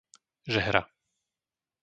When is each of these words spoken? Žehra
Žehra 0.53 0.81